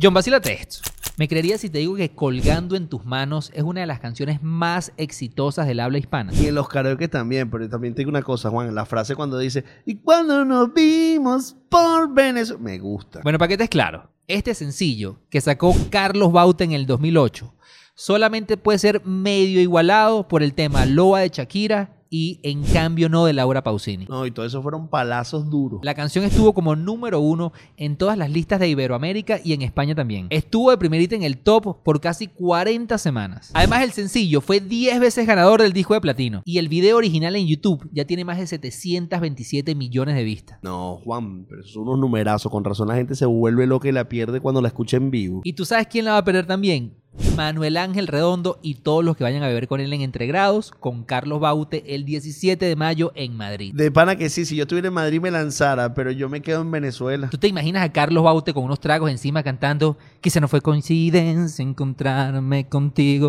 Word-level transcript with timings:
John, 0.00 0.14
vacílate 0.14 0.52
esto. 0.52 0.78
¿Me 1.16 1.26
creerías 1.26 1.60
si 1.60 1.70
te 1.70 1.78
digo 1.78 1.96
que 1.96 2.10
Colgando 2.10 2.76
en 2.76 2.86
tus 2.86 3.04
manos 3.04 3.50
es 3.52 3.64
una 3.64 3.80
de 3.80 3.88
las 3.88 3.98
canciones 3.98 4.40
más 4.44 4.92
exitosas 4.96 5.66
del 5.66 5.80
habla 5.80 5.98
hispana? 5.98 6.32
Y 6.32 6.46
en 6.46 6.54
los 6.54 6.68
karaoke 6.68 7.08
también, 7.08 7.50
pero 7.50 7.68
también 7.68 7.94
te 7.96 8.02
digo 8.02 8.10
una 8.10 8.22
cosa, 8.22 8.48
Juan, 8.48 8.72
la 8.76 8.86
frase 8.86 9.16
cuando 9.16 9.40
dice, 9.40 9.64
y 9.84 9.96
cuando 9.96 10.44
nos 10.44 10.72
vimos 10.72 11.56
por 11.68 12.14
Venezuela, 12.14 12.62
me 12.62 12.78
gusta. 12.78 13.22
Bueno, 13.24 13.40
para 13.40 13.48
que 13.48 13.54
estés 13.54 13.70
claro, 13.70 14.08
este 14.28 14.54
sencillo 14.54 15.18
que 15.30 15.40
sacó 15.40 15.74
Carlos 15.90 16.30
Baute 16.30 16.62
en 16.62 16.70
el 16.70 16.86
2008 16.86 17.52
solamente 17.96 18.56
puede 18.56 18.78
ser 18.78 19.04
medio 19.04 19.60
igualado 19.60 20.28
por 20.28 20.44
el 20.44 20.54
tema 20.54 20.86
Loa 20.86 21.22
de 21.22 21.30
Shakira 21.30 21.97
y 22.10 22.40
En 22.42 22.62
cambio 22.64 23.08
no 23.08 23.24
de 23.24 23.32
Laura 23.32 23.62
Pausini. 23.62 24.06
No, 24.06 24.26
y 24.26 24.30
todo 24.30 24.46
eso 24.46 24.62
fueron 24.62 24.88
palazos 24.88 25.50
duros. 25.50 25.80
La 25.82 25.94
canción 25.94 26.24
estuvo 26.24 26.54
como 26.54 26.76
número 26.76 27.20
uno 27.20 27.52
en 27.76 27.96
todas 27.96 28.16
las 28.16 28.30
listas 28.30 28.60
de 28.60 28.68
Iberoamérica 28.68 29.40
y 29.42 29.52
en 29.52 29.62
España 29.62 29.94
también. 29.94 30.26
Estuvo 30.30 30.70
de 30.70 30.78
primerita 30.78 31.14
en 31.14 31.22
el 31.22 31.38
top 31.38 31.82
por 31.82 32.00
casi 32.00 32.28
40 32.28 32.96
semanas. 32.98 33.50
Además, 33.54 33.82
el 33.82 33.92
sencillo 33.92 34.40
fue 34.40 34.60
10 34.60 35.00
veces 35.00 35.26
ganador 35.26 35.62
del 35.62 35.72
disco 35.72 35.94
de 35.94 36.00
platino. 36.00 36.42
Y 36.44 36.58
el 36.58 36.68
video 36.68 36.96
original 36.96 37.36
en 37.36 37.46
YouTube 37.46 37.88
ya 37.92 38.04
tiene 38.04 38.24
más 38.24 38.38
de 38.38 38.46
727 38.46 39.74
millones 39.74 40.14
de 40.14 40.24
vistas. 40.24 40.58
No, 40.62 41.00
Juan, 41.04 41.46
pero 41.48 41.62
son 41.64 41.82
unos 41.82 41.98
numerazos. 41.98 42.50
Con 42.50 42.64
razón 42.64 42.88
la 42.88 42.94
gente 42.94 43.14
se 43.14 43.26
vuelve 43.26 43.66
loca 43.66 43.88
y 43.88 43.92
la 43.92 44.08
pierde 44.08 44.40
cuando 44.40 44.60
la 44.60 44.68
escucha 44.68 44.96
en 44.96 45.10
vivo. 45.10 45.40
¿Y 45.44 45.52
tú 45.52 45.64
sabes 45.64 45.86
quién 45.86 46.04
la 46.04 46.12
va 46.12 46.18
a 46.18 46.24
perder 46.24 46.46
también? 46.46 46.96
Manuel 47.36 47.76
Ángel 47.76 48.06
Redondo 48.06 48.58
y 48.62 48.74
todos 48.76 49.04
los 49.04 49.16
que 49.16 49.24
vayan 49.24 49.42
a 49.42 49.48
beber 49.48 49.68
con 49.68 49.80
él 49.80 49.92
en 49.92 50.00
Entregrados 50.00 50.70
con 50.70 51.04
Carlos 51.04 51.40
Baute 51.40 51.94
el 51.94 52.04
17 52.04 52.64
de 52.64 52.76
mayo 52.76 53.12
en 53.14 53.36
Madrid. 53.36 53.74
De 53.74 53.90
pana 53.90 54.16
que 54.16 54.28
sí, 54.28 54.44
si 54.44 54.56
yo 54.56 54.62
estuviera 54.62 54.88
en 54.88 54.94
Madrid 54.94 55.20
me 55.20 55.30
lanzara, 55.30 55.94
pero 55.94 56.10
yo 56.10 56.28
me 56.28 56.40
quedo 56.40 56.62
en 56.62 56.70
Venezuela. 56.70 57.28
¿Tú 57.30 57.38
te 57.38 57.48
imaginas 57.48 57.84
a 57.84 57.92
Carlos 57.92 58.24
Baute 58.24 58.54
con 58.54 58.64
unos 58.64 58.80
tragos 58.80 59.10
encima 59.10 59.42
cantando 59.42 59.96
Quizá 60.20 60.40
no 60.40 60.48
fue 60.48 60.60
coincidencia 60.60 61.62
encontrarme 61.62 62.68
contigo? 62.68 63.26